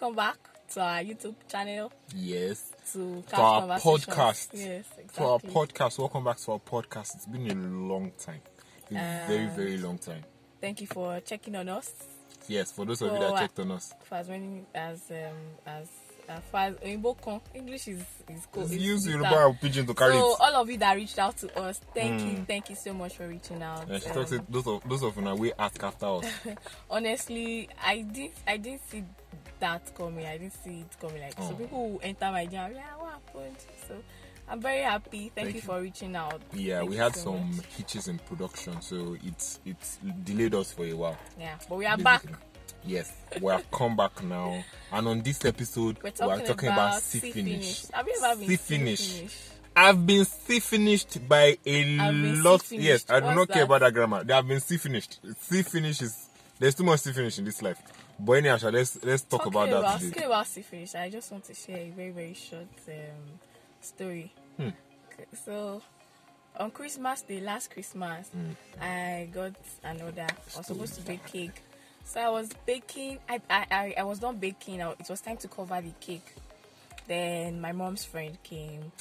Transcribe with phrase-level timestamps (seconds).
[0.00, 0.36] welcome back
[0.70, 2.72] to our YouTube channel Yes.
[2.92, 4.48] to To our podcast.
[4.52, 5.04] Yes, exactly.
[5.16, 5.98] To our podcast.
[5.98, 7.16] Welcome back to our podcast.
[7.16, 8.40] It's been a long time.
[8.90, 8.94] A
[9.26, 10.22] very, Uh, very long time.
[10.60, 11.92] Thank you for checking on us
[12.46, 13.92] Yes, for those of you that checked on us.
[14.04, 15.88] for as many as um as
[16.28, 18.66] as far as English is is cool.
[18.70, 20.40] Use Yoruba Pidgin to carry So it.
[20.40, 22.46] all of you that reached out to us, thank you, Mm.
[22.46, 23.88] thank you so much for reaching out.
[23.88, 26.26] And she Um, talks it, those of those of you now we ask after us.
[26.90, 29.04] honestly, I did I didn't see
[29.60, 30.26] that coming.
[30.26, 31.20] I didn't see it coming.
[31.20, 31.54] Like so, Oh.
[31.54, 33.56] people who enter my DM, yeah, what happened?
[33.86, 33.94] So
[34.48, 35.30] I'm very happy.
[35.34, 35.60] Thank, Thank you, you.
[35.62, 36.40] for reaching out.
[36.52, 37.66] Yeah, Thank we had so some much.
[37.76, 41.18] hitches in production, so it's it's delayed us for a while.
[41.38, 42.22] Yeah, but we are back.
[42.84, 47.02] Yes, we have come back now, and on this episode, we are talking about, about
[47.02, 47.86] C finish.
[47.92, 49.12] Have you ever been C C finish.
[49.16, 49.36] finish?
[49.76, 51.84] I've been C finished by a
[52.36, 52.70] lot.
[52.72, 54.24] Yes, I do What's not care about that grammar.
[54.24, 55.18] They have been C finished.
[55.40, 56.28] C finish is
[56.58, 57.78] there's too much C finish in this life.
[58.18, 60.10] But anyhow, let's let's talk Talking about that about, today.
[60.10, 63.38] Talking about finish, I just want to share a very very short um,
[63.80, 64.32] story.
[64.56, 64.70] Hmm.
[65.44, 65.82] So
[66.58, 68.52] on Christmas Day, last Christmas, Hmm.
[68.82, 70.26] I got an order.
[70.26, 71.62] I was supposed to bake cake.
[72.04, 73.18] So I was baking.
[73.28, 74.82] I I, I, I was not baking.
[74.82, 76.34] I, it was time to cover the cake.
[77.06, 78.92] Then my mom's friend came.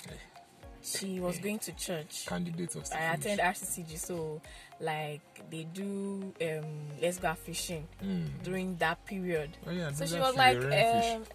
[0.87, 2.25] She was going to church.
[2.25, 4.41] Candidates of I attend RCCG, so
[4.79, 6.65] like they do um
[7.01, 8.25] let's go fishing Hmm.
[8.43, 9.49] during that period.
[9.67, 11.25] Oh yeah, So she was like, um,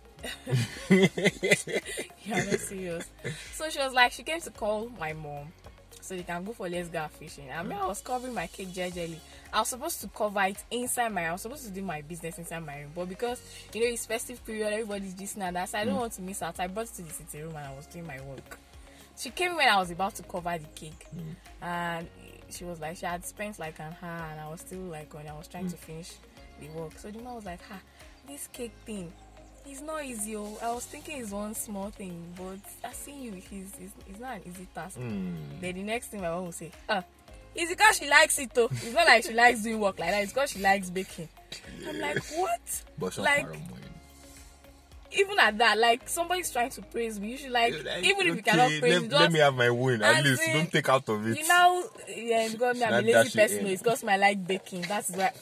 [2.24, 3.08] yeah, not serious.
[3.52, 5.52] So she was like, she came to call my mom
[6.00, 7.50] so they can go for let's go fishing.
[7.52, 9.20] I mean, I was covering my cake gingerly.
[9.52, 11.26] I was supposed to cover it inside my.
[11.28, 13.40] I was supposed to do my business inside my room, but because
[13.74, 15.68] you know it's festive period, everybody's just and that.
[15.68, 16.58] So I don't want to miss out.
[16.58, 18.58] I brought it to the sitting room and I was doing my work.
[19.22, 21.06] She came when I was about to cover the cake,
[21.60, 22.08] and
[22.50, 25.28] she was like, she had spent like an hour, and I was still like when
[25.28, 26.14] I was trying to finish
[26.60, 26.98] the work.
[26.98, 27.78] So the man was like, "Ha,
[28.26, 29.12] this cake thing,
[29.64, 30.34] it's not easy.
[30.34, 30.58] Oh.
[30.60, 34.38] I was thinking it's one small thing, but I see you, it's, it's, it's not
[34.38, 35.34] an easy task." Hmm.
[35.60, 37.04] Then the next thing my mom will say, "Ah,
[37.54, 38.70] it's because she likes it though.
[38.72, 40.24] It's not like she likes doing work like that.
[40.24, 41.28] It's because she likes baking."
[41.86, 43.46] I'm like, "What?" But like.
[45.14, 47.32] Even at that, like somebody's trying to praise me.
[47.32, 49.70] You should like, Like, even if you cannot praise let, me, let me have my
[49.70, 50.02] win.
[50.02, 51.38] At least in, don't take out of it.
[51.38, 51.84] you know,
[52.16, 53.66] yeah, because me, I'm a lazy person.
[53.66, 54.82] It's because I like baking.
[54.82, 55.32] That's why.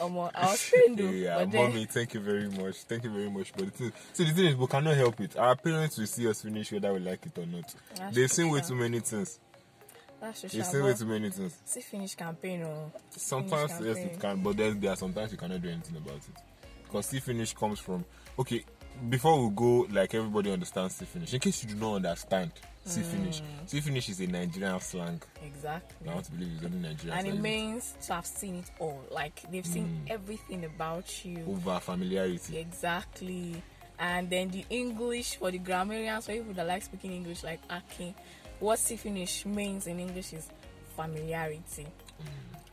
[0.00, 1.10] Um, I was trained though.
[1.10, 2.76] Yeah, but then, mommy, thank you very much.
[2.76, 3.52] Thank you very much.
[3.52, 5.36] But the thing, so the thing is, we cannot help it.
[5.36, 7.74] Our parents will see us finish whether we like it or not.
[7.96, 9.40] That's They've seen way too many things.
[10.20, 11.58] that's just They've seen way too many things.
[11.64, 15.38] See finish campaign or Sometimes finish yes, it can, but then there are sometimes you
[15.38, 16.42] cannot do anything about it.
[16.84, 18.04] Because C finish comes from
[18.38, 18.64] okay.
[19.08, 21.32] Before we go, like everybody understands C finish.
[21.32, 22.50] In case you do not understand
[22.84, 23.68] C finish, Mm.
[23.68, 25.22] C finish is a Nigerian slang.
[25.44, 26.08] exactly.
[26.08, 27.18] I want to believe it's only Nigerian.
[27.18, 29.04] and it means to have seen it all.
[29.10, 30.10] Like they've seen Mm.
[30.10, 31.44] everything about you.
[31.48, 32.58] over familiarity.
[32.58, 33.62] Exactly.
[34.00, 38.14] And then the English for the grammarians, for people that like speaking English, like Akin,
[38.58, 40.48] what C finish means in English is
[40.96, 41.86] familiarity.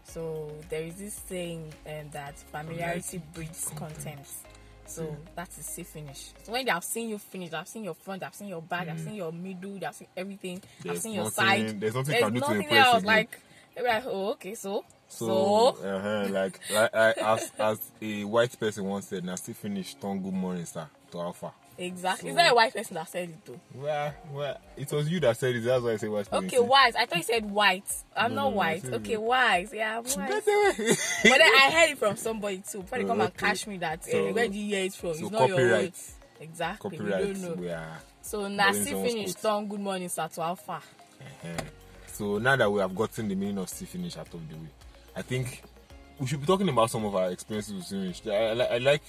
[0.04, 3.96] So there is this saying um, that familiarity Familiarity breeds contempt.
[3.96, 4.30] contempt.
[4.88, 5.16] So Yeah.
[5.36, 6.32] that is C finish.
[6.44, 8.88] So when they have seen you finish, I've seen your front, I've seen your back,
[8.88, 11.82] I've seen your middle, I've seen everything, I've There's seen your nothing- side.
[11.82, 12.96] there's nothing There's can do to nothing else.
[12.98, 13.06] again.
[13.08, 13.40] Like,
[13.74, 18.58] they're like, oh, okay, so, So, so, uh-huh, like, like I, as as a white
[18.60, 19.94] person once said, "Now still finish.
[19.96, 21.52] Turn good morning, sir." To Alpha.
[21.78, 22.30] Exactly.
[22.30, 23.60] So- Is that a white person that said it though?
[23.74, 25.62] Well, well, it was you that said it.
[25.62, 26.46] That's why I say white person.
[26.46, 26.96] Okay, white.
[26.98, 27.84] I thought you said white.
[28.16, 28.82] I'm No, not no, white.
[28.82, 29.68] said Okay, white.
[29.74, 30.30] Yeah, I'm white.
[30.30, 30.96] That's the way.
[31.32, 32.82] but then I heard it from somebody too.
[32.82, 33.38] Before they come and Okay.
[33.48, 35.14] catch me that So- where do you hear it from?
[35.14, 35.68] so it's not your own.
[35.70, 36.02] copyright.
[36.42, 36.98] Exactly.
[36.98, 37.28] Copyright.
[37.28, 37.72] We don't know.
[37.74, 37.98] Are.
[38.22, 39.42] So Nasi finished.
[39.42, 40.28] Tom, good morning, sir.
[40.28, 40.74] To Alpha.
[40.74, 41.48] uh-huh.
[42.08, 44.68] So now that we have gotten the meaning of C finish out of the way,
[45.16, 45.62] I think
[46.20, 48.22] we should be talking about some of our experiences with finish.
[48.28, 48.32] I,
[48.64, 49.04] I, I like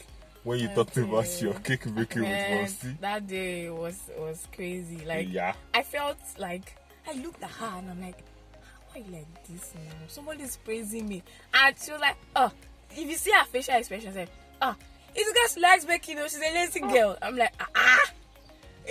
[0.47, 3.01] when you talked about your cake baking with Monsi.
[3.01, 5.05] that day was was crazy.
[5.05, 5.55] Like yeah.
[5.75, 6.77] I felt like
[7.09, 8.19] I looked at her and I'm like,
[8.93, 9.91] why you like this now?
[10.07, 11.23] Somebody's praising me,
[11.53, 12.53] and she was like, oh,
[12.93, 14.29] if you see her facial expression, say,
[14.63, 14.77] ah,
[15.17, 16.17] it's because she likes baking.
[16.17, 17.19] You know, she's a lazy girl.
[17.21, 18.13] I'm like, ah, ah.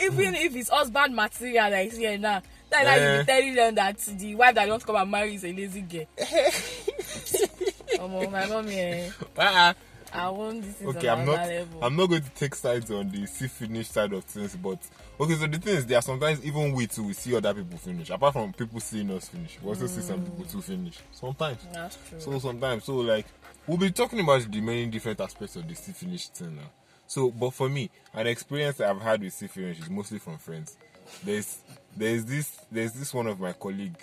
[0.04, 3.20] Even if it's husband material that is here now, that's you Eh.
[3.22, 6.04] be telling them that the wife that don't come and marry is a lazy girl.
[8.02, 9.74] oh my mommy, eh, Ah,
[10.16, 11.48] I want this is okay, I'm not.
[11.48, 11.84] level.
[11.84, 14.80] I'm not going to take sides on the see finish side of things, but
[15.20, 15.36] okay.
[15.36, 18.10] So the thing is, there are sometimes even we too we see other people finish.
[18.10, 20.52] Apart from people seeing us finish, we also see some people hmm.
[20.52, 21.00] too finish.
[21.12, 21.60] Sometimes.
[21.74, 22.20] That's true.
[22.20, 23.26] So sometimes, so like
[23.68, 26.70] we'll be talking about the many different aspects of the see finish thing now.
[27.08, 30.78] So, but for me, an experience I've had with see finish is mostly from friends.
[31.24, 31.60] There's
[31.96, 33.98] there's this there's this one of my colleague,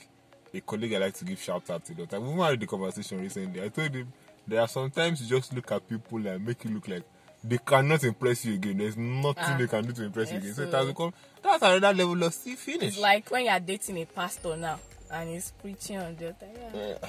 [0.55, 1.94] a colleague I like to give shout out to.
[1.94, 3.62] That we had the conversation recently.
[3.62, 4.12] I told him
[4.46, 7.02] there are sometimes you just look at people and make you look like
[7.44, 8.78] they cannot impress you again.
[8.78, 9.56] There's nothing Ah.
[9.58, 10.54] they can do to impress you again.
[10.54, 11.12] So it so- has become
[11.42, 12.94] that's another level of see finish.
[12.94, 14.78] It's like when you're dating a pastor now
[15.10, 16.46] and he's preaching on the altar.
[16.74, 16.94] Yeah.
[17.02, 17.08] Uh,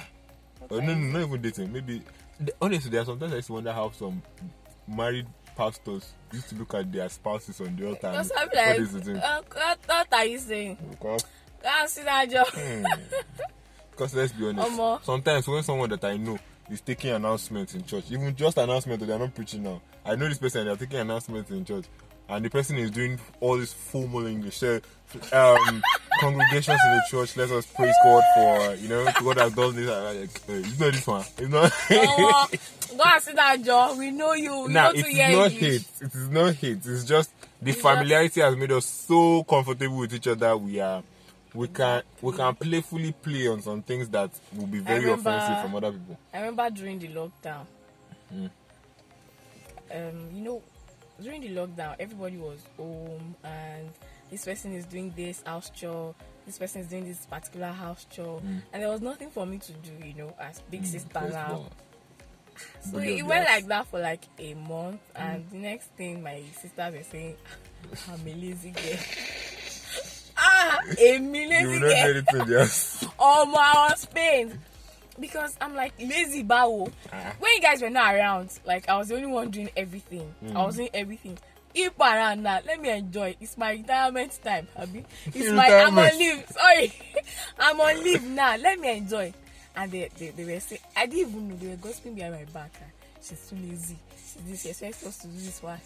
[0.70, 1.72] oh, no, no, not even dating.
[1.72, 2.02] Maybe
[2.40, 4.22] the- honestly, there are sometimes I to wonder how some
[4.88, 5.26] married
[5.56, 8.08] pastors used to look at their spouses on the altar.
[8.08, 9.16] and Just I'm what like, is the thing?
[9.18, 10.78] uh, what, what are you saying?
[10.90, 11.24] Because,
[11.62, 12.46] Can't see that job.
[12.48, 12.84] hmm,
[13.92, 15.02] because let's be honest, Omo.
[15.04, 16.38] sometimes when someone that I know
[16.70, 19.80] is taking announcements in church, even just announcement, that they're not preaching now.
[20.04, 21.84] I know this person, they're taking announcements in church,
[22.28, 24.56] and the person is doing all this formal English.
[24.58, 24.80] So,
[25.32, 25.82] um,
[26.20, 29.90] congregations in the church, let us praise God for you know God has done this.
[29.90, 31.24] I'm like, uh, it's not this one.
[31.38, 31.72] It's not.
[32.96, 33.98] Go and see that job.
[33.98, 34.66] We know you.
[34.66, 35.60] We Now know it to is not English.
[35.60, 35.84] hate.
[36.00, 36.78] It is not hate.
[36.86, 40.56] It's just the It's familiarity has made us so comfortable with each other.
[40.56, 41.02] We are,
[41.54, 45.62] we can, we can playfully play on some things that will be very remember- offensive
[45.62, 46.18] from other people.
[46.32, 47.66] I remember during the lockdown.
[48.30, 48.46] Hmm.
[49.92, 50.62] Um, you know,
[51.22, 53.88] during the lockdown, everybody was home, and
[54.30, 56.14] this person is doing this house chore.
[56.46, 58.42] This person is doing this particular house chore,
[58.72, 59.92] and there was nothing for me to do.
[60.04, 61.30] You know, as big sister Hmm.
[61.30, 61.64] Now.
[62.90, 66.94] So it went like that for like a month, and the next thing my sisters
[66.94, 67.36] were saying,
[68.10, 68.82] "I'm a lazy girl."
[70.44, 72.66] ah, You lazy girl.
[73.46, 74.58] my, I was pained
[75.18, 76.88] because I'm like lazy bow.
[77.12, 77.32] Ah.
[77.38, 80.32] When you guys were not around, like I was the only one doing everything.
[80.40, 80.56] Hmm.
[80.56, 81.38] I was doing everything.
[81.74, 83.34] If around now, let me enjoy.
[83.40, 85.04] It's my retirement time, Abi.
[85.26, 86.44] It's my I'm on leave.
[86.48, 86.92] Sorry,
[87.58, 88.56] I'm on leave now.
[88.56, 89.32] Let me enjoy.
[89.76, 92.44] And they, they, they were saying, I didn't even know they were gossiping behind my
[92.44, 92.70] back.
[92.80, 92.86] ah.
[93.20, 93.98] She's too lazy.
[94.16, 94.78] She's this.
[94.78, 95.78] She's supposed to do this one.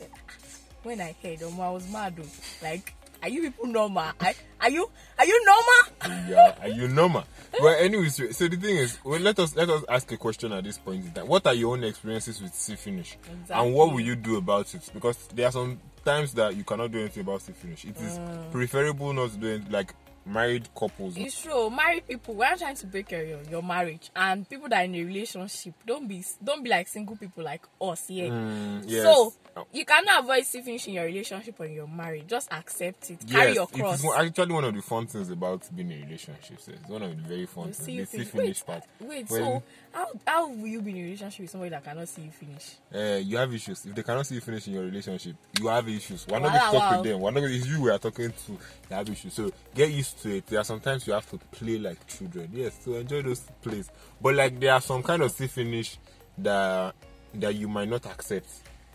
[0.83, 2.15] When I heard, um, I was mad.
[2.21, 2.27] oh.
[2.63, 2.93] Like,
[3.23, 4.03] are you people normal?
[4.21, 6.29] Are, are you are you normal?
[6.29, 7.25] yeah, are you normal?
[7.61, 10.65] Well, anyways, so the thing is, well, let us let us ask a question at
[10.65, 11.27] this point in time.
[11.27, 13.17] What are your own experiences with see finish,
[13.51, 14.89] and what will you do about it?
[14.93, 17.85] Because there are some times that you cannot do anything about see finish.
[17.85, 18.51] It is Mm.
[18.53, 19.95] preferable not to do it like
[20.29, 21.17] married couples.
[21.17, 21.71] It's true.
[21.71, 24.95] Married people, we're not trying to break your, your marriage, and people that are in
[24.95, 28.31] a relationship, don't be don't be like single people like us here.
[28.31, 29.03] Mm, yes.
[29.05, 29.35] So
[29.73, 32.27] you cannot avoid see finishing your relationship or your marriage.
[32.29, 33.27] Just accept it.
[33.29, 33.99] Carry your cross.
[33.99, 36.61] is one- actually one of the fun things about being in a relationship.
[36.61, 37.79] so It's one of the very fun things.
[37.79, 38.31] see The you see finish.
[38.31, 38.85] finish Wait, part.
[39.01, 39.31] wait.
[39.31, 42.23] When- So how how will you be in a relationship with somebody that cannot see
[42.23, 42.77] you finish?
[42.95, 43.85] uh, you have issues.
[43.87, 46.27] If they cannot see you finish in your relationship, you have issues.
[46.29, 47.01] We're not Wow, going to talk wow.
[47.01, 47.21] with them.
[47.21, 48.53] We're not going it's you we are talking to.
[48.53, 48.59] You
[48.91, 49.33] have issues.
[49.35, 50.47] So get used to it.
[50.47, 52.49] There are sometimes you have to play like children.
[52.53, 53.91] Yes, so enjoy those plays.
[54.21, 55.99] But like there are some kind of see finish
[56.39, 56.95] that
[57.35, 58.47] that you might not accept.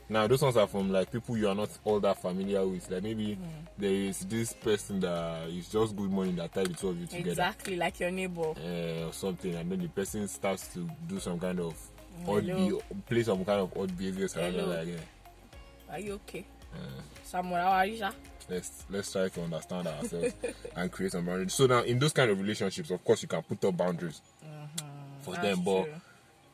[0.09, 2.89] Now those ones are from like people you are not all that familiar with.
[2.91, 3.43] Like maybe Hmm.
[3.77, 7.07] there is this person that is just good money that tie the two of you
[7.07, 7.29] together.
[7.31, 8.51] Exactly like your neighbor.
[8.57, 11.73] uh, or something, and then the person starts to do some kind of
[12.27, 12.79] odd, Hello.
[12.89, 14.95] be- play some kind of odd behaviors around like, yeah.
[15.89, 16.45] Are you okay?
[17.23, 17.97] Samuel, how are you?
[17.97, 18.11] sha?
[18.49, 20.33] let's let's try to understand ourselves
[20.75, 21.53] and create some boundaries.
[21.53, 24.21] So now, in those kind of relationships, of course, you can put up boundaries
[25.21, 25.93] for That's them, but true.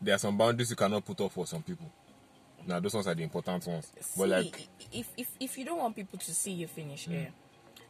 [0.01, 1.91] there are some boundaries you cannot put up for some people.
[2.67, 3.91] Now, those ones are the important ones.
[3.99, 7.31] See, but like, if, if if you don't want people to see you finish here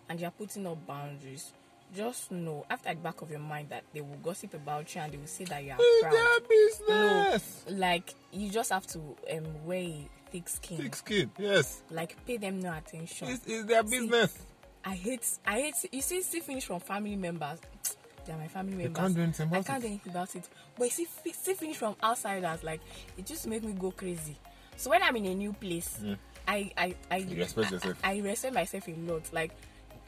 [0.07, 1.51] and you're putting up boundaries
[1.95, 5.11] just know after the back of your mind that they will gossip about you and
[5.11, 7.65] they will say that you are it's proud their business.
[7.69, 8.99] like you just have to
[9.31, 10.77] um a thick skin.
[10.77, 13.27] Thick skin, yes, like pay them no attention.
[13.29, 14.37] It's, it's their See, business.
[14.85, 17.59] i hate i hate you see see finish from family members.
[18.25, 19.01] They're my family They members.
[19.01, 19.81] can't do anything i can't it.
[19.81, 20.47] do anything about it.
[20.77, 22.81] But you see see finish from outsiders like
[23.17, 24.37] it just make me go crazy.
[24.77, 25.99] So when i'm in a new place
[26.47, 27.97] i i i You respect I- yourself.
[28.03, 29.23] I, I respect myself a lot.
[29.33, 29.51] Like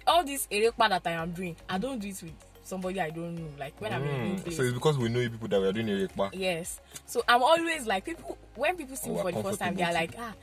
[0.07, 3.35] all this erepa that i am doing i don't do it with somebody i don't
[3.35, 5.29] know like when i'm in a new Mm, place So it's because we know you
[5.29, 6.29] people that we are doing a rekpa.
[6.33, 6.79] Yes.
[7.05, 9.75] So I'm always like people when people see me Oh, for we're the first time,
[9.75, 10.33] they are like, ah,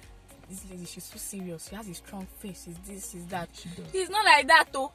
[0.49, 1.69] this lady, she's so serious.
[1.69, 2.65] She has a strong face.
[2.65, 3.49] She's this, she's that.
[3.53, 3.85] She does.
[3.93, 4.91] It's not like that though.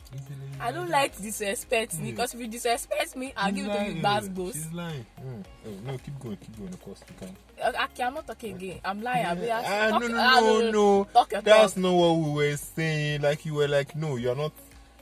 [0.60, 4.01] I don't like disrespect me because if you disrespect me, I'll give it to you
[4.01, 4.53] bad boss.
[4.53, 5.06] She's lying.
[5.24, 5.44] Mm.
[5.68, 6.74] Oh, no, keep going, keep going.
[6.74, 7.36] Of course, you can.
[7.84, 8.80] Okay, I'm not talking again.
[8.84, 9.39] I'm lying.
[9.39, 11.03] Be like, Ah, talk- no, no, ah, no, no.
[11.13, 11.84] Talk your That's talk.
[11.84, 13.22] not what we were saying.
[13.22, 14.51] Like you were like, no, you're not.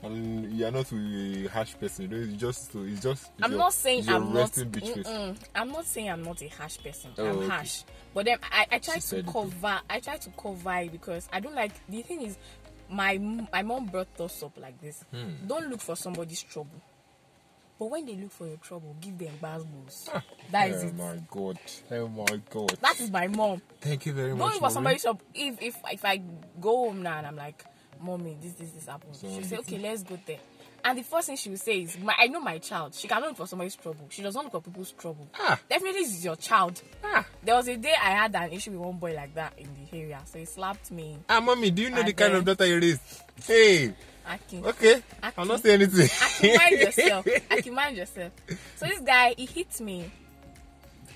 [0.04, 2.10] And you're not a harsh person.
[2.10, 3.32] You know, It's just, it's just.
[3.42, 4.52] I'm not saying I'm not.
[4.52, 7.12] bitch I'm not saying I'm not a harsh person.
[7.18, 7.48] Oh, I'm okay.
[7.48, 9.28] harsh, but then I, I try She to it.
[9.28, 9.80] cover.
[9.90, 11.74] I try to cover it because I don't like.
[11.88, 12.38] The thing is,
[12.90, 13.18] my
[13.54, 15.04] my mom brought us up like this.
[15.14, 15.46] Hmm.
[15.48, 16.82] Don't look for somebody's trouble.
[17.78, 20.22] But when they look for your trouble, give them basketballs.
[20.52, 20.96] That is oh it.
[20.98, 21.58] my god.
[21.92, 22.78] Oh my god.
[22.82, 23.62] That is my mom.
[23.80, 24.54] Thank you very Don't much.
[24.54, 25.22] look for somebody's trouble.
[25.34, 26.18] If if if I
[26.60, 27.66] go home now and I'm like,
[28.04, 30.40] mommy, this this this happened, So she'll say, okay, let's go there.
[30.84, 32.96] And the first thing she will say is, my, I know my child.
[32.96, 34.08] She cannot look for somebody's trouble.
[34.10, 35.28] She does not look for people's trouble.
[35.40, 35.60] Ah.
[35.70, 36.82] Definitely, this is your child.
[37.04, 37.24] Ah.
[37.44, 39.96] There was a day I had an issue with one boy like that in the
[39.98, 40.20] area.
[40.26, 41.18] So he slapped me.
[41.30, 43.02] Ah, mommy, do you know And the kind then- of daughter you raised?
[43.46, 43.94] Hey,
[44.28, 44.66] Akin.
[44.66, 45.04] okay.
[45.38, 46.10] I'll not say anything.
[46.24, 47.28] Aki, mind yourself.
[47.52, 48.32] Aki, mind yourself.
[48.78, 50.12] So this guy, he hit me.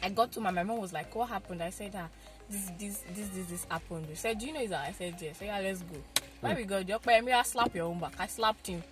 [0.03, 1.63] I got to my, my mom was like, what happened?
[1.63, 2.07] I said, ah,
[2.47, 4.05] this, this, this, this, this happened.
[4.11, 4.89] She said, do you know that?
[4.89, 5.39] I said, yes.
[5.39, 5.95] So yeah, let's go.
[6.45, 8.13] When we got me, I slap your own back.
[8.19, 8.83] I slapped him.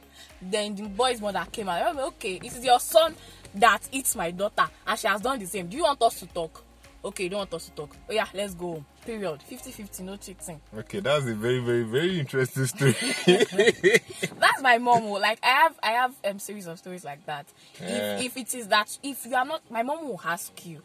[0.41, 1.95] Then the boy's mother came out.
[1.95, 3.15] I okay, it is your son
[3.55, 5.67] that eats my daughter, and she has done the same.
[5.67, 6.63] Do you want us to talk?
[7.05, 7.95] Okay, you don't want us to talk.
[8.09, 8.85] Oh yeah, let's go home.
[9.05, 9.39] Period.
[9.51, 10.61] 50-50, no cheating.
[10.77, 12.95] okay, that's a very, very, very interesting story.
[14.39, 15.13] that's my mom oh.
[15.13, 17.45] like i have i have um series of stories like that
[17.81, 18.17] Yeah.
[18.19, 20.81] if if it is that if you are not my mom will ask you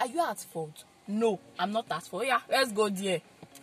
[0.00, 3.20] are you at fault no i'm not at fault yeah let's go there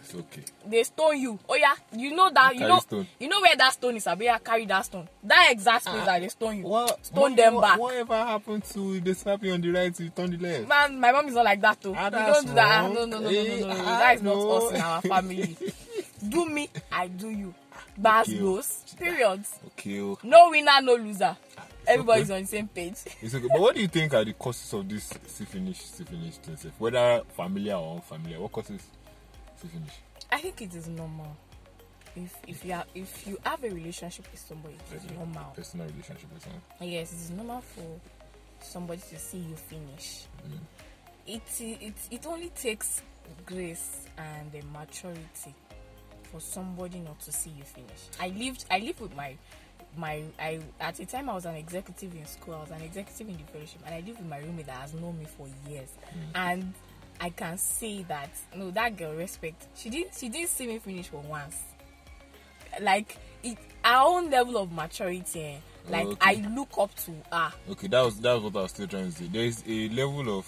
[0.07, 0.41] it's okay.
[0.65, 3.07] they stone you oh yeah you know that you Carry know stone.
[3.19, 6.21] you know where that stone is abi yeah carry that stone that exact place that
[6.21, 7.05] they stone you What?
[7.05, 10.09] stone what- them what- back Whatever happened to they slap you on the right, you
[10.09, 10.67] turn the left?
[10.67, 12.93] man my mom is not like that too Ah, we that's don't do that wrong.
[12.93, 13.75] no no no no no Eh, no, no.
[13.85, 14.51] ah, that is not no.
[14.51, 15.57] us in our family
[16.29, 17.53] do me i do you
[17.97, 18.39] bas Okay.
[18.39, 21.35] goes period Okay, oh, no winner no loser
[21.85, 23.47] everybody's on the same page it's okay.
[23.47, 26.57] But what do you think are the causes of this see finish, see finish thing?
[26.77, 28.81] Whether familiar or unfamiliar, what causes
[29.61, 29.93] see finish?
[30.31, 31.35] I think it is normal.
[32.15, 35.51] If if you are if you have a relationship with somebody, it is normal.
[35.55, 36.61] Personal relationship with someone.
[36.81, 37.99] Yes, it is normal for
[38.61, 40.25] somebody to see you finish.
[41.27, 43.01] It it it only takes
[43.45, 45.53] grace and uh, maturity
[46.31, 48.07] for somebody not to see you finish.
[48.19, 49.35] I lived I lived with my
[49.95, 52.55] my I at the time I was an executive in school.
[52.55, 54.93] I was an executive in the fellowship, and I lived with my roommate that has
[54.93, 55.89] known me for years,
[56.35, 56.73] and
[57.19, 59.67] I can say that no, that girl respect.
[59.75, 61.57] She did she didn't see me finish for once.
[62.81, 65.41] Like it, our own level of maturity.
[65.41, 65.57] eh,
[65.89, 66.17] Like okay.
[66.21, 67.51] I look up to her.
[67.71, 69.25] Okay, that was that was what I was still trying to say.
[69.27, 70.45] There is a level of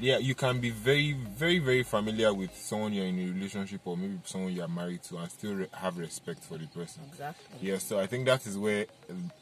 [0.00, 3.96] yeah, you can be very, very, very familiar with someone you're in a relationship or
[3.96, 7.02] maybe someone you are married to and still re- have respect for the person.
[7.12, 7.68] Exactly.
[7.68, 8.86] Yeah, so I think that is where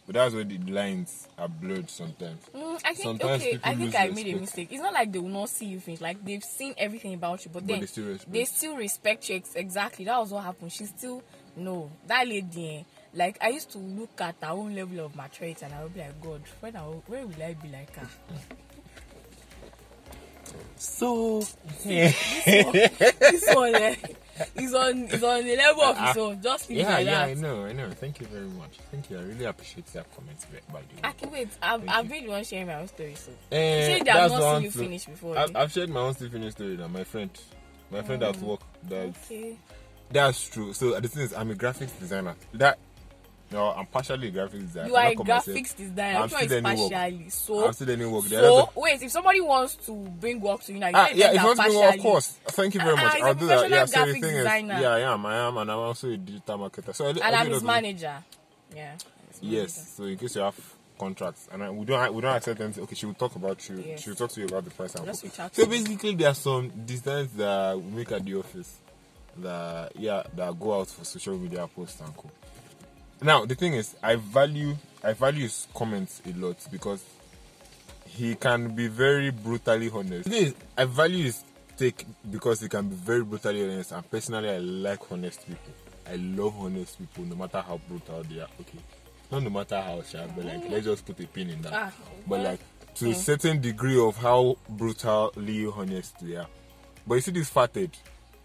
[0.06, 2.42] that's where the lines are blurred sometimes.
[2.54, 3.58] Mm, I think Sometimes okay.
[3.64, 4.68] I think I made a mistake.
[4.70, 6.00] It's not like they will not see you finish.
[6.00, 8.32] Like they've seen everything about you, but, But then they still respect.
[8.32, 9.36] they still respect you.
[9.36, 10.04] ex- Exactly.
[10.04, 10.72] That was what happened.
[10.72, 11.22] She still
[11.56, 12.78] no that lady.
[12.78, 12.82] Eh,
[13.14, 16.00] like I used to look at her own level of maturity, and I would be
[16.00, 18.06] like, God, when I, where will I be like her?
[20.76, 21.40] So
[21.84, 23.94] this one eh,
[24.56, 26.42] is on is on the level of his own.
[26.42, 27.28] Just leave it yeah, like yeah, that.
[27.28, 27.90] I know, I know.
[27.90, 28.78] Thank you very much.
[28.90, 29.18] Thank you.
[29.18, 30.38] I really appreciate that comment
[30.72, 31.00] by the way.
[31.04, 31.48] I can wait.
[31.62, 32.10] I've, Thank I've you.
[32.10, 33.14] been the one sharing my own story.
[33.16, 35.36] So Eh, you they have not seen you to- finish before.
[35.38, 35.60] I've, eh?
[35.60, 36.88] I've shared my own still finished story now.
[36.88, 37.30] My friend,
[37.90, 38.60] my friend at work.
[38.88, 39.56] That okay.
[40.10, 40.72] that's true.
[40.72, 42.34] So the thing is, I'm a graphics designer.
[42.54, 42.78] That
[43.52, 44.88] no, I'm partially a graphics designer.
[44.88, 46.18] You are a graphics designer.
[46.20, 46.92] I'm still any work.
[46.92, 47.28] partially?
[47.30, 48.24] So I'm still work.
[48.24, 51.32] The So wait, if somebody wants to bring work to you now, you Ah, yeah,
[51.32, 52.26] if you want to bring, of course.
[52.46, 53.14] Thank you very Ah, much.
[53.14, 53.70] a I'll do that.
[53.70, 54.74] Yeah, so the thing designer.
[54.74, 55.26] is, yeah, I am.
[55.26, 56.94] I am, and I'm also a digital marketer.
[56.94, 58.14] So I, And I'm his manager.
[58.74, 58.92] Yeah.
[58.92, 59.94] his Yes.
[59.96, 60.56] So in case you have
[60.96, 62.84] contracts, and I, we don't we don't accept anything.
[62.84, 63.82] Okay, she will talk about you.
[63.84, 64.02] Yes.
[64.02, 64.94] She will talk to you about the price.
[64.94, 65.28] and Just co.
[65.28, 68.76] reach out So basically, there are some designs that we make at the office
[69.38, 72.30] that yeah that go out for social media posts and co.
[73.22, 77.02] Now the thing is, I value I value his comments a lot because
[78.06, 80.24] he can be very brutally honest.
[80.24, 81.44] The thing is, I value his
[81.76, 85.72] take because he can be very brutally honest, and personally, I like honest people.
[86.10, 88.48] I love honest people, no matter how brutal they are.
[88.60, 88.78] Okay,
[89.30, 91.72] not no matter how sharp, but like let's just put a pin in that.
[91.72, 91.92] Ah,
[92.26, 92.60] but like
[92.96, 96.46] to a certain degree of how brutally honest they are.
[97.06, 97.90] But you see this fatted.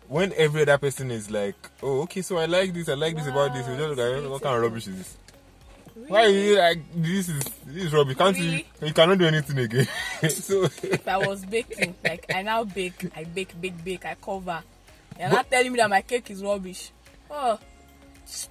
[0.08, 3.28] When every other person is like, "Oh, okay, so I like this, I like this
[3.28, 5.18] about this," you just look like, "What kind of rubbish is this?"
[6.08, 8.18] Why are you like this is this is rubbish?
[8.18, 8.68] Can't Really?
[8.82, 8.88] you?
[8.88, 9.88] You cannot do anything again.
[10.30, 14.62] so If I was baking, like I now bake, I bake, bake, bake, I cover.
[15.18, 16.92] You're not telling me that my cake is rubbish.
[17.32, 17.58] Oh.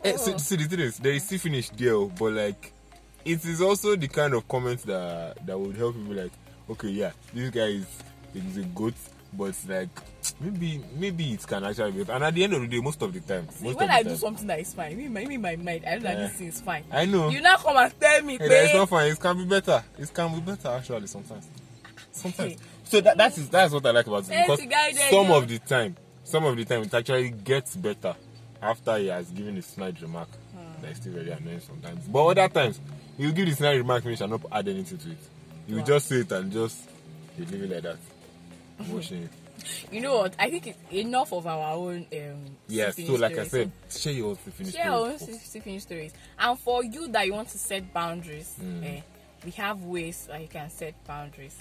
[0.03, 0.37] Eh, Oh.
[0.39, 2.73] see, the thing is, there is still finished deal, but like,
[3.25, 6.33] it is also the kind of comments that that would help people like,
[6.71, 7.87] okay, yeah, this guy is
[8.35, 8.95] is a goat,
[9.37, 9.89] but like
[10.41, 12.11] maybe maybe it can actually be.
[12.13, 13.91] And at the end of the day, most of the time, See, most when of
[13.91, 16.01] the I time, do something that is fine, me, my, me, my mind, I know
[16.03, 16.85] that this thing is fine.
[16.91, 17.29] I know.
[17.29, 18.75] You now come and tell me, Hey, that babe.
[18.77, 19.11] not fine.
[19.13, 19.83] It can be better.
[19.99, 21.47] It can be better actually sometimes.
[22.13, 22.53] Sometimes.
[22.53, 22.59] Hey.
[22.87, 25.31] So that that is that's what I like about it because the guy there, some
[25.33, 28.15] of the time, some of the time it actually gets better
[28.61, 30.83] after he has given a snide remark Hmm.
[30.83, 32.07] that is still very annoying sometimes.
[32.07, 32.81] But other times
[33.17, 35.17] he will give the snide remark finish and not add anything to it.
[35.69, 35.85] Will Wow.
[35.85, 36.79] just say it and just
[37.39, 37.97] he leave it like that.
[39.91, 40.35] You know what?
[40.39, 42.07] I think it's enough of our own.
[42.13, 42.97] Um, Yes.
[42.97, 43.51] So, like I stories.
[43.51, 44.75] said, share your own finish.
[44.75, 46.13] share our own still finish stories.
[46.39, 48.85] And for you that you want to set boundaries, Mm.
[48.85, 49.01] eh,
[49.45, 51.57] we have ways that you can set boundaries.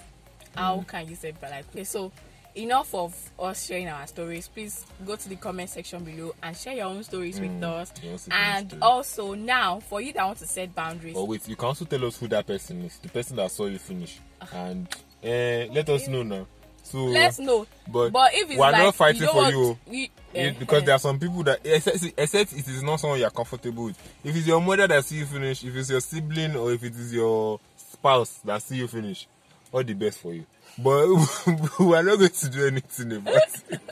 [0.56, 0.88] How Mm.
[0.88, 1.66] can you set boundaries?
[1.72, 2.12] Okay, so
[2.56, 4.48] enough of us sharing our stories.
[4.48, 7.92] Please go to the comment section below and share your own stories with us.
[7.92, 8.04] Mm.
[8.04, 8.82] your own still finish And story.
[8.82, 12.04] also now, for you that want to set boundaries, But wait, you can also tell
[12.06, 14.48] us who that person is, the person that saw you finish, Ah.
[14.54, 14.88] and
[15.24, 16.48] uh, let us know now.
[16.94, 17.66] So let's know.
[17.88, 19.80] But, if it's we're like not fighting you for want, you.
[19.88, 23.00] we- Yeah, eh, because eh, there are some people that except, except it is not
[23.00, 23.98] someone you're comfortable with.
[24.24, 26.94] If it's your mother that see you finish, if it's your sibling or if it
[26.96, 29.28] is your spouse that see you finish,
[29.72, 30.46] all the best for you.
[30.78, 31.08] But
[31.80, 33.82] we are not going to do anything about it.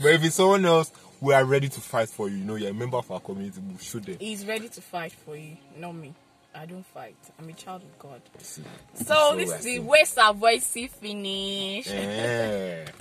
[0.00, 2.36] but if it's someone else, we are ready to fight for you.
[2.36, 3.60] You know, you're a member of our community.
[3.60, 4.18] We should them.
[4.20, 6.14] he's ready to fight for you, not me.
[6.56, 7.16] I don't fight.
[7.38, 8.22] I'm a child of God.
[8.38, 8.62] See.
[9.04, 9.78] So this is the
[10.14, 11.88] to avoid see finish.
[11.90, 12.84] Eh.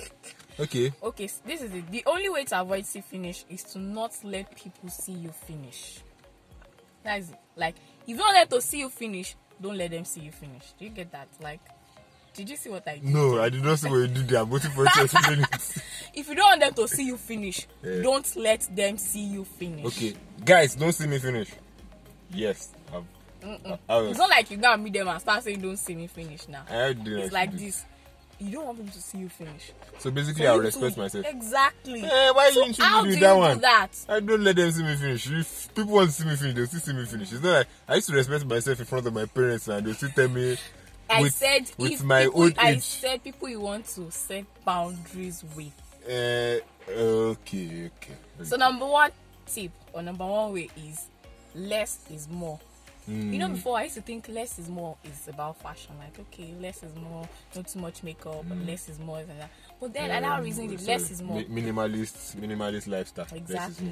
[0.58, 0.94] Okay.
[1.04, 1.92] Okay, s- this is it.
[1.92, 6.00] The only way to avoid see finish is to not let people see you finish.
[7.04, 7.36] That's it.
[7.58, 10.64] Like, if you don't let to see you finish, don't let them see you finish.
[10.80, 11.28] Do you get that?
[11.42, 11.60] Like,
[12.34, 13.04] did you see what I did?
[13.04, 14.42] No, I did not see what you did there.
[14.44, 15.84] I'm waiting for you to it.
[16.14, 18.02] If you don't want them to see you finish, Yeah.
[18.02, 19.86] don't let them see you finish.
[19.88, 20.14] Okay,
[20.46, 21.50] guys, don't see me finish.
[22.32, 23.04] Yes, I've,
[23.46, 24.10] I, I was.
[24.12, 26.48] It's not like you go and meet them and start saying, "Don't see me finish
[26.48, 27.66] now." I didn't It's like actually.
[27.68, 27.86] this.
[28.38, 29.72] You don't want them to see you finish.
[30.00, 31.26] So basically, For I'll respect to- myself.
[31.26, 32.04] Exactly.
[32.04, 33.62] Eh, why so you introduce how me do with you that do one?
[33.62, 34.06] that?
[34.10, 35.28] I don't let them see me finish.
[35.32, 37.32] If people want to see me finish, they'll still see me finish.
[37.32, 39.94] It's not like I used to respect myself in front of my parents and they'll
[39.94, 40.58] still tell me
[41.10, 42.82] I with, said with if my people, old I age.
[42.84, 45.72] said people you want to set boundaries with.
[46.06, 46.60] Uh,
[46.92, 48.16] okay, okay.
[48.44, 49.12] So number one
[49.46, 51.06] tip or number one way is
[51.56, 52.60] less is more.
[53.08, 53.54] You know, Mm.
[53.56, 55.96] before I used to think less is more is about fashion.
[56.00, 59.50] Like, okay, less is more, not too much makeup, less is more, and that.
[59.80, 61.38] But then I now reason it so less is more.
[61.38, 63.28] mi- minimalist, minimalist lifestyle.
[63.34, 63.92] Exactly.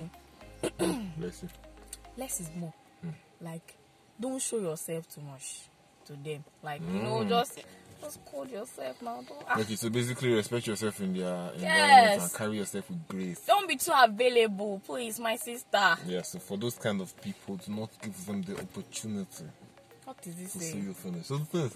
[1.19, 1.49] Less is more.
[2.17, 2.73] Less is more.
[3.01, 3.09] Hmm.
[3.41, 3.75] Like,
[4.19, 5.61] don't show yourself too much
[6.05, 6.43] to them.
[6.63, 7.59] Like, you know, just
[8.03, 9.21] just code yourself now.
[9.27, 12.21] Don't, ah, Okay, so basically, respect yourself in their environment Yes.
[12.23, 13.39] and carry yourself with grace.
[13.47, 15.97] don't be too available, please, my sister.
[16.05, 19.45] Yeah, so for those kind of people, do not give them the opportunity
[20.05, 21.25] What is this to see you finish.
[21.27, 21.71] So the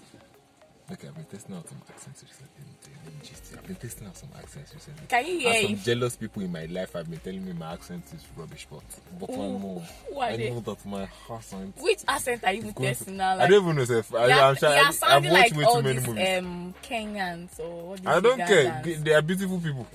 [0.90, 2.64] look, I've been testing out some accents recently.
[3.04, 5.06] Let me just say, I've been testing out some accents recently.
[5.08, 7.52] Can you hear and some if jealous people in my life have been telling me
[7.52, 8.80] my accent is rubbish, but
[9.20, 10.50] but I Who- know, who are I they?
[10.50, 11.76] know that my accent.
[11.78, 13.30] which accent are you going to- testing now?
[13.30, 15.64] I Like, don't even know if I, you're, I'm sure I, I've watched like way
[15.64, 16.38] too many these movies.
[16.38, 18.82] um Kenyans or what I don't care.
[18.84, 19.86] They are beautiful people.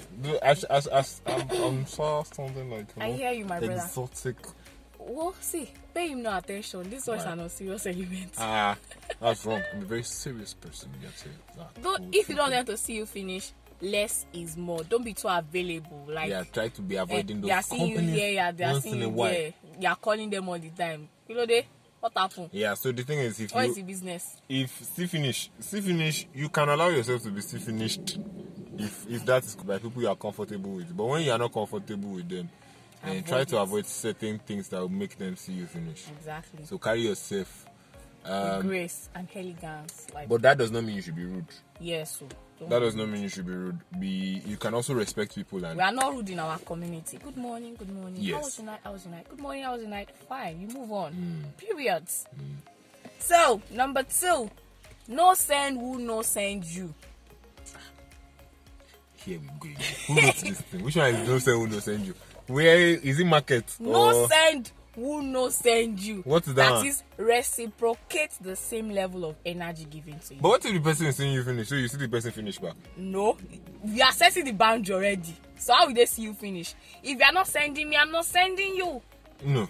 [0.41, 3.73] As, as, as, I'm, I'm so sounding like you I know, hear you, my brother.
[3.75, 4.35] exotic.
[5.07, 6.89] Well, see, pay him no attention.
[6.89, 7.31] These ones Why?
[7.31, 8.37] are not serious elements.
[8.39, 8.77] Ah,
[9.19, 9.61] that's wrong.
[9.73, 10.89] I'm a very serious person.
[10.99, 11.83] You have to that.
[11.83, 14.83] don't if you don't want to see you finish, less is more.
[14.83, 16.05] Don't be too available.
[16.07, 18.79] Like yeah, try to be avoiding they are those seeing you here, yeah, they are
[18.79, 19.53] seeing you there.
[19.79, 21.09] You are calling them all the time.
[21.27, 21.65] You know they
[21.99, 22.49] what happened?
[22.51, 24.37] Yeah, so the thing is, if What you is the business?
[24.49, 28.17] if still finish, still finish, you can allow yourself to be still finished
[28.77, 30.95] if if that is by people you are comfortable with.
[30.95, 32.49] But when you are not comfortable with them,
[33.03, 36.05] and Avoid try to avoid certain things that will make them see you finish.
[36.17, 36.65] Exactly.
[36.65, 37.65] So carry yourself.
[38.25, 40.07] Um, Grace and elegance.
[40.13, 41.45] Like but that does not mean you should be rude.
[41.81, 42.27] yes, so
[42.69, 43.79] That does not mean you should be rude.
[43.99, 47.17] Be you can also respect people and We are not rude in our community.
[47.21, 48.15] Good morning, good morning.
[48.15, 48.43] How Yes.
[48.45, 48.79] was your night?
[48.85, 49.27] How was your night?
[49.29, 50.09] Good morning, how was your night?
[50.29, 51.11] Fine, you move on.
[51.13, 51.57] Mm.
[51.57, 52.25] Periods.
[53.19, 54.49] So, number two,
[55.09, 56.93] no send who no send you.
[59.17, 59.79] here we go.
[60.07, 60.83] Who wrote this thing?
[60.83, 62.15] Which one is no send who no send you?
[62.47, 63.75] Where is it market?
[63.79, 66.21] No or send who no send you.
[66.21, 66.85] What is that That one?
[66.87, 70.41] is reciprocate the same level of energy given to you.
[70.41, 71.67] but what if the person is saying you finish?
[71.69, 72.73] So you see the person finish back.
[72.95, 73.37] no,
[73.85, 75.35] you are setting the boundary already.
[75.57, 76.75] So how will they see you finish?
[77.01, 79.01] If you are not sending me, I'm not sending you.
[79.45, 79.67] No.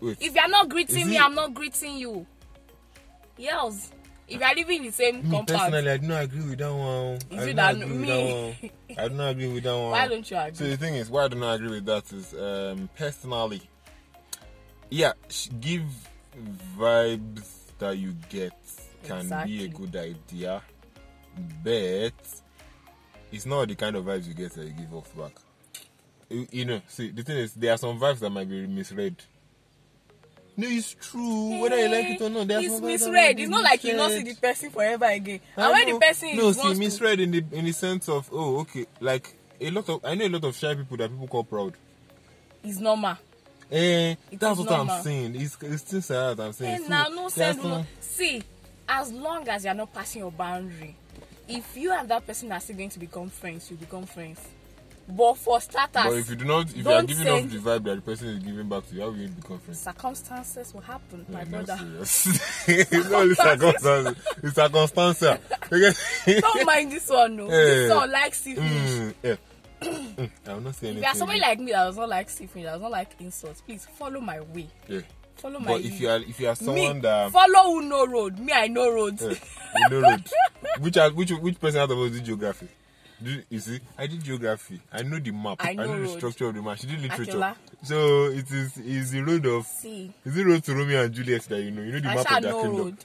[0.00, 0.18] Wait.
[0.20, 2.26] If you are not greeting Is me, it- I'm not greeting you.
[3.36, 3.92] Yes.
[4.28, 6.58] If you are living in the same me compound, personally, I do not agree with
[6.58, 7.14] that one.
[7.14, 8.08] Is I it do not agree with me?
[8.08, 8.98] that one.
[8.98, 9.90] I do not agree with that one.
[9.90, 10.54] why don't you agree?
[10.54, 13.62] So the thing is, why I do not agree with that is, um, personally,
[14.90, 15.12] yeah,
[15.60, 15.82] give
[16.76, 17.46] vibes
[17.78, 18.52] that you get
[19.04, 20.60] can be a good idea,
[21.64, 22.12] but
[23.32, 25.32] it's not the kind of vibes you get that you give off back.
[26.28, 29.16] You, you know, see, the thing is, there are some vibes that might be misread.
[30.60, 31.60] No, it's true.
[31.60, 33.38] Whether you like it or not, there are it's misread.
[33.38, 34.36] It's not like you not see misread.
[34.36, 35.38] the person forever again.
[35.56, 37.72] I And when the person no is see wants to, misread in the in the
[37.72, 40.96] sense of oh okay like a lot of I know a lot of shy people
[40.96, 41.74] that people call proud.
[42.64, 43.16] it's normal.
[43.70, 44.96] Eh, It that's what normal.
[44.96, 45.36] I'm saying.
[45.36, 46.74] It's it's things like that I'm saying.
[46.74, 47.86] And So, now no some- no.
[48.00, 48.42] See,
[48.88, 50.96] as long as you are not passing your boundary,
[51.46, 54.40] if you and that person are still going to become friends, you become friends.
[55.10, 57.84] But for starters, But if you do not, if you are giving off the vibe
[57.84, 59.80] that the person is giving back to you, how will you become friends?
[59.80, 62.04] circumstances will happen, my Yeah, that's brother.
[62.04, 62.26] serious.
[62.68, 65.38] it's circumstances, it's circumstances.
[66.42, 67.46] Don't mind this one, no.
[67.46, 67.48] Eh.
[67.48, 68.68] This one likes syphilis.
[68.70, 69.36] Mm, yeah.
[69.80, 71.02] Mm, I will not say If anything.
[71.04, 73.60] you are somebody like me that does not like syphilis, that does not like insults,
[73.60, 74.66] please follow my way.
[74.88, 75.00] yeah.
[75.36, 78.04] Follow my But if you are if you are someone me, that follow who know
[78.08, 78.38] road.
[78.40, 79.22] Me, I know roads.
[79.22, 79.28] yeah,
[79.88, 80.28] you know road,
[80.80, 82.66] which are, which which person out of us did geography?
[83.22, 84.80] Do, you see, I did geography.
[84.92, 85.56] I know the map.
[85.60, 86.16] I know the road.
[86.18, 86.78] structure of the map.
[86.78, 87.32] She did literature.
[87.32, 87.54] Akiola.
[87.82, 91.42] So it is is the road of See, is the road to Romeo and Juliet
[91.42, 91.82] that you know.
[91.82, 92.76] You know the I map of that know kingdom.
[92.84, 92.96] road.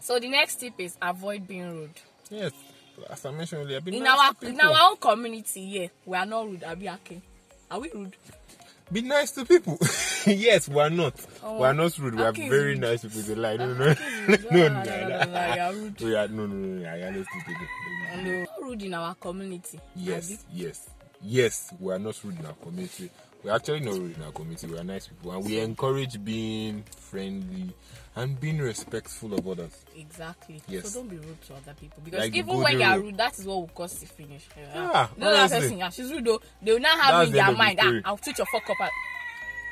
[0.00, 1.90] So the next tip is avoid being rude.
[2.30, 2.52] Yes.
[3.10, 4.70] As I mentioned earlier, be In nice our to in people.
[4.74, 6.64] our own community, yeah, we are not rude.
[6.80, 7.20] We okay?
[7.70, 8.16] Are we rude?
[8.90, 9.78] Be nice to people.
[10.26, 11.14] yes, we are not.
[11.44, 12.14] Oh, we are not rude.
[12.14, 12.80] We are very rude.
[12.80, 13.20] nice people.
[13.20, 13.56] They lie.
[13.56, 14.02] No, no, no, Aki
[14.32, 14.50] is rude.
[14.50, 16.00] no, No, no, no, no, no, no, no, you are rude.
[16.00, 16.82] We are no, no, no.
[16.82, 16.88] no.
[16.88, 18.24] I honestly take it.
[18.24, 18.40] No.
[18.40, 19.80] Not rude in our community.
[19.96, 20.90] Yes, yes,
[21.22, 21.72] yes.
[21.80, 23.10] We are not rude in our community.
[23.42, 24.66] We're actually not rude in our community.
[24.66, 27.72] We are nice people, and we encourage being friendly
[28.16, 29.72] and being respectful of others.
[29.96, 30.60] Exactly.
[30.68, 30.90] Yes.
[30.92, 33.38] So don't be rude to other people because Like even when you are rude, that
[33.38, 34.46] is what will cause the finish.
[34.56, 35.58] Yeah, no, that honestly.
[35.60, 36.40] person, yeah, she's rude though.
[36.62, 37.78] They will not have That's in the end their of the mind.
[37.80, 38.02] Ah, story.
[38.04, 38.80] I'll teach your fuck up.
[38.80, 38.90] at-"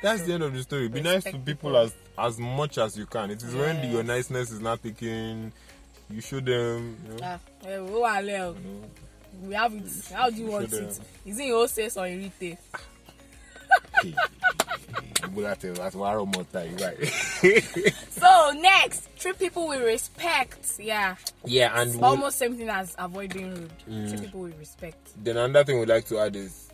[0.02, 0.88] That's the end of the story.
[0.88, 1.76] Be nice to people, people.
[1.78, 3.30] as as much as you can.
[3.30, 5.52] It is when the, your niceness is not taken.
[6.10, 6.96] You show them.
[7.04, 8.46] You know, Ah, eh, we are there.
[8.48, 8.90] you know,
[9.42, 9.82] We have it.
[10.14, 11.00] How do you want Should, it?
[11.26, 12.56] Is it in wholesale or in retail?
[14.02, 14.14] hey,
[15.22, 16.98] Ebola tell us, "Why more time?" Right?
[18.10, 20.78] So next, treat people with respect.
[20.78, 23.70] Yeah, yeah, and it's we'll- almost same thing as avoid being rude.
[23.90, 24.08] Mm.
[24.08, 24.96] Treat people with respect.
[25.22, 26.68] then another thing we'd like to add is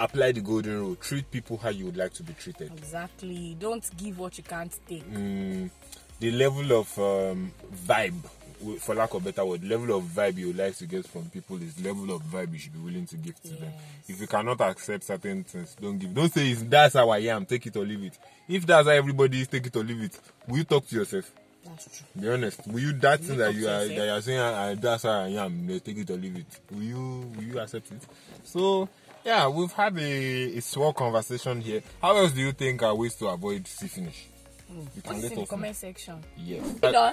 [0.00, 0.96] apply the golden rule.
[0.96, 2.72] Treat people how you would like to be treated.
[2.76, 3.56] Exactly.
[3.60, 5.08] Don't give what you can't take.
[5.12, 5.70] Mm,
[6.18, 7.52] the level of um,
[7.86, 8.43] vibe, w-
[8.78, 11.82] for lack of better word, level of vibe you like to get from people is
[11.84, 13.72] level of vibe you should be willing to give to them.
[13.72, 14.08] Yes.
[14.08, 16.14] If you cannot accept certain things, don't give.
[16.14, 17.46] Don't say that's how I am.
[17.46, 18.18] Take it or leave it.
[18.48, 20.18] If that's how everybody is, take it or leave it.
[20.48, 21.30] Will you talk to yourself?
[21.64, 22.22] That's true.
[22.22, 22.66] Be honest.
[22.66, 25.28] Will you that thing that you are that you are saying uh, that's how I
[25.28, 25.66] am?
[25.80, 26.60] Take it or leave it.
[26.70, 28.02] Will you will you accept it?
[28.44, 28.88] So
[29.24, 31.82] yeah, we've had a, a small conversation here.
[32.02, 34.26] How else do you think are ways to avoid sea finish?
[34.70, 36.22] You Put can it let in the comment section.
[36.36, 36.74] Yes.
[36.82, 37.12] You know?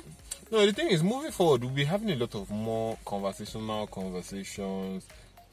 [0.51, 5.07] No, the thing is, moving forward, we'll be having a lot of more conversational conversations,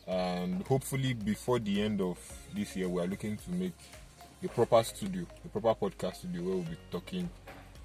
[0.08, 2.18] and hopefully, before the end of
[2.54, 3.72] this year, we are looking to make
[4.44, 7.30] a proper studio, a proper podcast studio where we'll be talking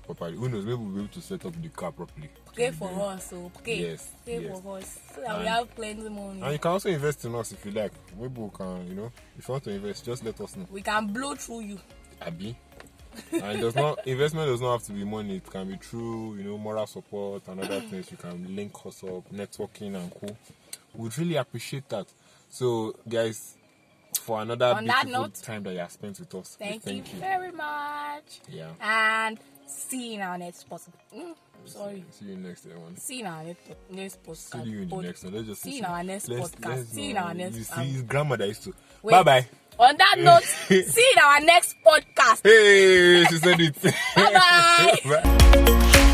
[0.05, 0.35] properly.
[0.37, 0.65] Who knows?
[0.65, 2.29] Maybe we'll be able to set up the car properly.
[2.55, 3.91] Pay for us, so pay.
[3.91, 4.59] Yes, Pay yes.
[4.61, 4.99] for us.
[5.13, 6.41] So that we have plenty money.
[6.41, 7.91] And you can also invest in us if you like.
[8.19, 10.65] Maybe we can, you know, if you want to invest, just let us know.
[10.71, 11.79] we can blow through you.
[12.25, 12.55] Abi.
[13.31, 15.37] And does not investment does not have to be money.
[15.37, 18.11] It can be through you know moral support and other things.
[18.11, 20.35] You can link us up, networking and co.
[20.95, 22.07] We'd really appreciate that.
[22.49, 23.55] So guys,
[24.21, 27.07] for another On that beautiful note, time that you have spent with us, Thank, thank
[27.07, 27.19] you, you.
[27.19, 28.41] very much.
[28.49, 28.69] Yeah.
[28.79, 30.89] And see you in our next post.
[31.15, 31.33] Mm,
[31.65, 32.05] sorry.
[32.11, 32.95] See you next one.
[32.97, 34.51] See you in our next, next post.
[34.51, 35.33] See you in the next one.
[35.33, 36.65] Let's just See you in our next let's- podcast.
[36.69, 37.55] let's See you in our next.
[37.57, 38.73] You see, um, his grandmother used to.
[39.03, 39.47] Bye bye.
[39.79, 42.41] On that note, see you in our next podcast.
[42.43, 43.81] Hey, she said it.
[44.15, 44.99] Bye-bye.
[45.23, 46.09] bye.